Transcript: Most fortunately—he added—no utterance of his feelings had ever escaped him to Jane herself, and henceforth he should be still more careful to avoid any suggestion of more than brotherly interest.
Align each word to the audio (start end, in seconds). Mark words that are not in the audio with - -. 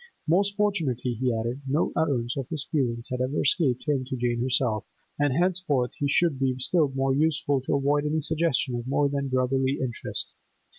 Most 0.27 0.55
fortunately—he 0.55 1.31
added—no 1.31 1.93
utterance 1.95 2.35
of 2.35 2.49
his 2.49 2.63
feelings 2.65 3.09
had 3.09 3.21
ever 3.21 3.39
escaped 3.43 3.87
him 3.87 4.03
to 4.05 4.17
Jane 4.17 4.41
herself, 4.41 4.83
and 5.19 5.31
henceforth 5.31 5.91
he 5.99 6.09
should 6.09 6.39
be 6.39 6.57
still 6.57 6.89
more 6.95 7.15
careful 7.15 7.61
to 7.61 7.75
avoid 7.75 8.07
any 8.07 8.21
suggestion 8.21 8.73
of 8.73 8.87
more 8.87 9.09
than 9.09 9.27
brotherly 9.27 9.77
interest. 9.79 10.33